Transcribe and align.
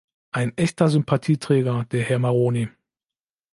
Ein 0.31 0.57
echter 0.57 0.87
Sympathieträger, 0.89 1.85
der 1.91 2.01
Herr 2.03 2.17
Maroni! 2.17 2.69